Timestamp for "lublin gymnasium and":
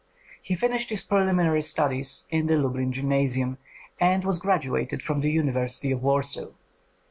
2.55-4.25